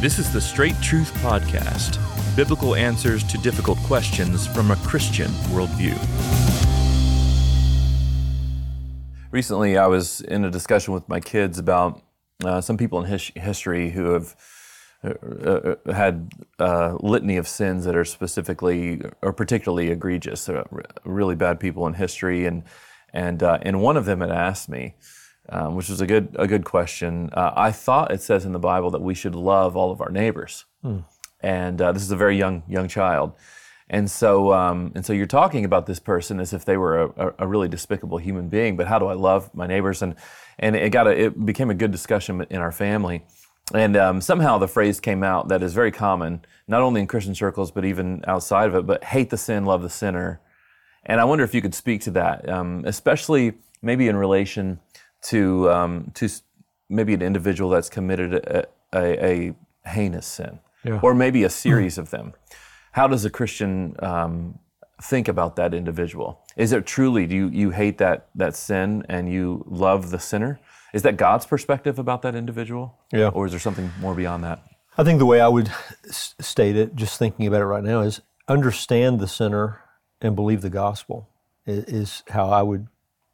[0.00, 1.98] This is the Straight Truth Podcast
[2.34, 5.94] biblical answers to difficult questions from a Christian worldview.
[9.30, 12.00] Recently, I was in a discussion with my kids about
[12.42, 14.36] uh, some people in his- history who have
[15.04, 20.64] uh, uh, had a litany of sins that are specifically or particularly egregious, uh,
[21.04, 22.62] really bad people in history, and
[23.12, 24.94] and uh, and one of them had asked me,
[25.50, 27.30] um, which was a good a good question.
[27.32, 30.10] Uh, I thought it says in the Bible that we should love all of our
[30.10, 30.64] neighbors,
[31.40, 33.32] and uh, this is a very young young child.
[33.92, 37.34] And so, um, and so you're talking about this person as if they were a,
[37.40, 38.76] a really despicable human being.
[38.76, 40.00] But how do I love my neighbors?
[40.00, 40.14] And
[40.60, 43.24] and it got a, it became a good discussion in our family.
[43.74, 47.34] And um, somehow the phrase came out that is very common, not only in Christian
[47.34, 48.86] circles but even outside of it.
[48.86, 50.40] But hate the sin, love the sinner.
[51.04, 54.78] And I wonder if you could speak to that, um, especially maybe in relation
[55.22, 56.28] to um, to
[56.88, 59.54] maybe an individual that's committed a, a, a
[59.88, 61.00] heinous sin, Yeah.
[61.02, 62.32] or maybe a series of them.
[62.92, 64.58] How does a Christian um,
[65.02, 66.40] think about that individual?
[66.56, 70.58] Is it truly do you, you hate that that sin and you love the sinner?
[70.92, 72.98] Is that God's perspective about that individual?
[73.12, 73.28] Yeah.
[73.28, 74.60] Or is there something more beyond that?
[74.98, 75.68] I think the way I would
[76.08, 79.80] s- state it, just thinking about it right now, is understand the sinner
[80.20, 81.28] and believe the gospel,
[81.66, 82.88] i- is how I would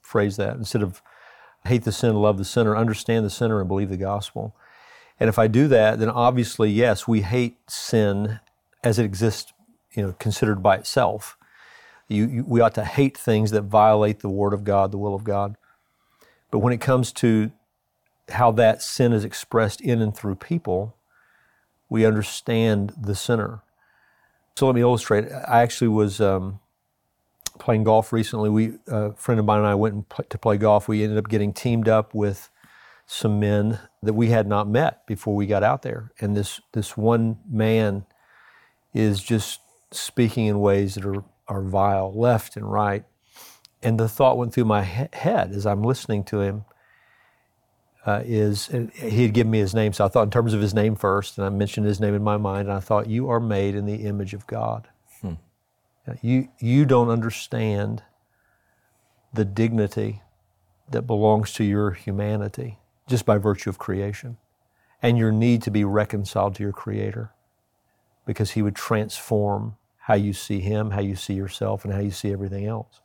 [0.00, 0.56] phrase that.
[0.56, 1.02] Instead of
[1.66, 4.54] hate the sin, love the sinner, understand the sinner and believe the gospel.
[5.20, 8.40] And if I do that, then obviously, yes, we hate sin
[8.82, 9.52] as it exists,
[9.92, 11.36] you know, considered by itself.
[12.08, 15.14] You, you, we ought to hate things that violate the word of God, the will
[15.14, 15.56] of God.
[16.50, 17.52] But when it comes to
[18.30, 20.96] how that sin is expressed in and through people,
[21.88, 23.60] we understand the sinner.
[24.56, 25.30] So let me illustrate.
[25.30, 26.60] I actually was um,
[27.58, 28.50] playing golf recently.
[28.50, 30.88] We, a friend of mine and I went pl- to play golf.
[30.88, 32.50] We ended up getting teamed up with
[33.06, 36.12] some men that we had not met before we got out there.
[36.20, 38.06] And this this one man
[38.94, 43.04] is just speaking in ways that are, are vile, left and right.
[43.82, 46.64] And the thought went through my he- head as I'm listening to him
[48.06, 50.74] uh, is he had given me his name, so I thought in terms of his
[50.74, 53.40] name first, and I mentioned his name in my mind, and I thought, you are
[53.40, 54.88] made in the image of God.
[55.24, 55.51] Uh,
[56.20, 58.02] You you don't understand
[59.32, 60.22] the dignity
[60.90, 64.36] that belongs to your humanity just by virtue of creation,
[65.00, 67.30] and your need to be reconciled to your Creator,
[68.26, 72.10] because He would transform how you see Him, how you see yourself, and how you
[72.10, 73.00] see everything else.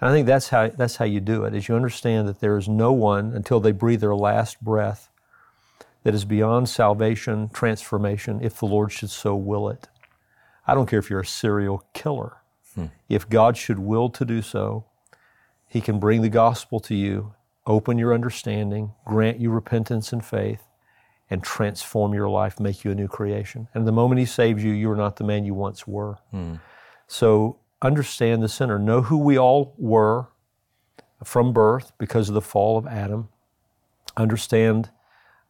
[0.00, 2.56] And I think that's how, that's how you do it, is you understand that there
[2.56, 5.08] is no one until they breathe their last breath
[6.02, 9.88] that is beyond salvation, transformation, if the Lord should so will it.
[10.66, 12.36] I don't care if you're a serial killer.
[12.74, 12.86] Hmm.
[13.08, 14.84] If God should will to do so,
[15.68, 17.34] He can bring the gospel to you,
[17.66, 20.62] open your understanding, grant you repentance and faith,
[21.28, 23.68] and transform your life, make you a new creation.
[23.74, 26.18] And the moment He saves you, you are not the man you once were.
[26.30, 26.56] Hmm.
[27.06, 28.78] So understand the sinner.
[28.78, 30.28] Know who we all were
[31.24, 33.28] from birth because of the fall of Adam.
[34.16, 34.90] Understand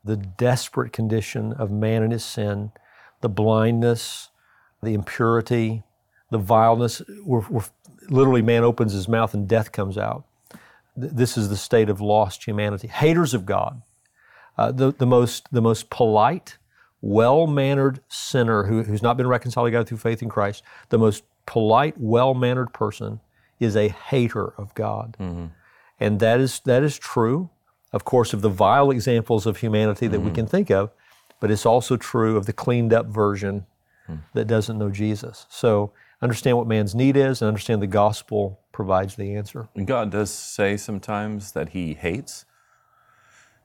[0.05, 2.73] the desperate condition of man and his sin,
[3.21, 4.31] the blindness,
[4.83, 5.83] the impurity,
[6.31, 7.03] the vileness.
[7.25, 7.65] We're, we're,
[8.09, 10.25] literally, man opens his mouth and death comes out.
[10.97, 12.89] This is the state of lost humanity.
[12.89, 13.83] Haters of God.
[14.59, 16.59] Uh, the, the, most, the most polite,
[17.01, 20.99] well mannered sinner who, who's not been reconciled to God through faith in Christ, the
[20.99, 23.21] most polite, well mannered person
[23.59, 25.17] is a hater of God.
[25.99, 27.49] And that is, that is true,
[27.93, 30.91] of course, of the vile examples of humanity that we can think of,
[31.41, 33.67] but it's also true of the cleaned up version
[34.35, 35.47] that doesn't know Jesus.
[35.49, 39.69] So understand what man's need is and understand the gospel provides the answer.
[39.75, 42.45] And God does say sometimes that He hates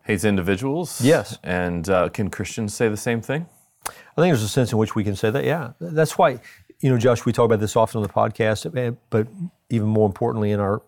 [0.07, 1.01] hates individuals.
[1.01, 1.37] Yes.
[1.43, 3.45] And uh, can Christians say the same thing?
[3.85, 5.73] I think there's a sense in which we can say that, yeah.
[5.79, 6.39] That's why,
[6.79, 9.27] you know, Josh, we talk about this often on the podcast, eh, but
[9.69, 10.81] even more importantly in our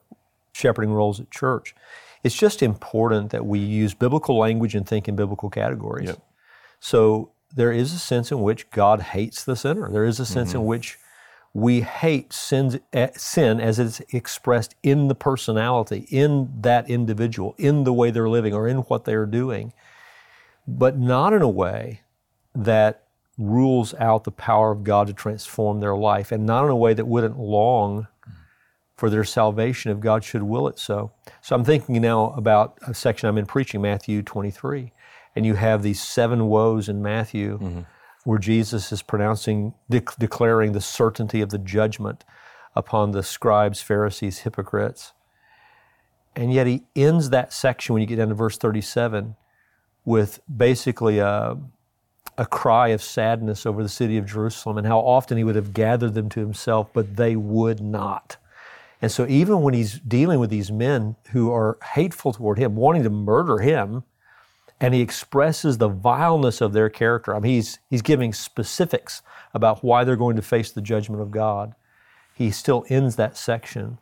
[0.53, 1.76] shepherding roles at church.
[2.24, 6.08] It's just important that we use biblical language and think in biblical categories.
[6.08, 6.22] Yep.
[6.80, 9.90] So there is a sense in which God hates the sinner.
[9.90, 10.97] There is a sense in which
[11.53, 17.84] we hate sins, eh, sin as it's expressed in the personality, in that individual, in
[17.84, 19.73] the way they're living or in what they're doing,
[20.68, 22.02] but not in a way
[22.53, 23.03] that
[23.38, 26.94] rules out the power of God to transform their life, and not in a way
[26.94, 28.08] that wouldn't long
[28.96, 31.12] for their salvation if God should will it so.
[31.41, 34.91] So I'm thinking now about a section I'm in preaching, Matthew 23,
[35.35, 37.81] and you have these seven woes in Matthew mm-hmm.
[38.23, 42.26] where Jesus is pronouncing, dec- declaring the certainty of the judgment
[42.76, 45.14] upon the scribes, Pharisees, hypocrites.
[46.35, 49.35] And yet he ends that section when you get down to verse 37
[50.05, 51.58] with basically a,
[52.37, 55.73] a cry of sadness over the city of Jerusalem and how often he would have
[55.73, 58.37] gathered them to himself, but they would not.
[59.02, 63.03] And so, even when he's dealing with these men who are hateful toward him, wanting
[63.03, 64.03] to murder him,
[64.81, 69.22] and he expresses the vileness of their character, I mean, he's, he's giving specifics
[69.53, 71.76] about why they're going to face the judgment of God.
[72.34, 73.97] He still ends that section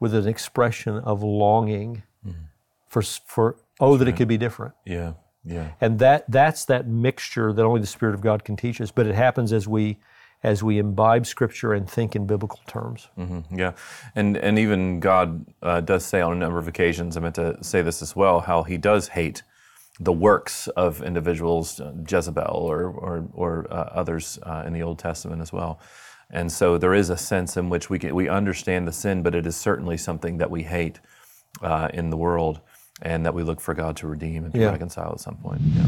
[0.00, 2.44] with an expression of longing mm-hmm.
[2.88, 4.14] for, for, oh, that right.
[4.14, 4.74] it could be different.
[4.86, 5.14] Yeah.
[5.44, 5.72] Yeah.
[5.80, 8.90] And that that's that mixture that only the Spirit of God can teach us.
[8.90, 9.98] But it happens as we
[10.42, 13.08] as we imbibe Scripture and think in biblical terms.
[13.18, 13.58] Mm-hmm.
[13.58, 13.72] Yeah,
[14.14, 17.16] and and even God uh, does say on a number of occasions.
[17.16, 18.40] I meant to say this as well.
[18.40, 19.42] How He does hate
[20.00, 24.98] the works of individuals, uh, Jezebel or or, or uh, others uh, in the Old
[24.98, 25.80] Testament as well.
[26.30, 29.34] And so there is a sense in which we can, we understand the sin, but
[29.34, 30.98] it is certainly something that we hate
[31.62, 32.60] uh, in the world
[33.02, 34.70] and that we look for God to redeem and to yeah.
[34.70, 35.60] reconcile at some point.
[35.62, 35.86] Yeah.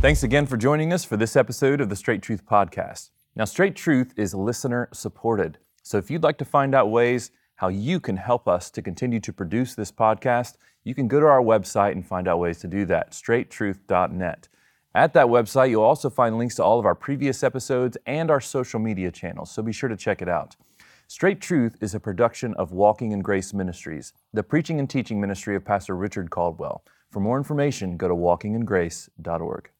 [0.00, 3.10] Thanks again for joining us for this episode of the Straight Truth Podcast.
[3.34, 5.58] Now, Straight Truth is listener supported.
[5.82, 9.20] So if you'd like to find out ways how you can help us to continue
[9.20, 10.54] to produce this podcast,
[10.84, 14.48] you can go to our website and find out ways to do that, straighttruth.net.
[14.94, 18.40] At that website, you'll also find links to all of our previous episodes and our
[18.40, 20.56] social media channels, so be sure to check it out.
[21.08, 25.54] Straight Truth is a production of Walking in Grace Ministries, the preaching and teaching ministry
[25.54, 26.82] of Pastor Richard Caldwell.
[27.10, 29.70] For more information, go to walkingingrace.org.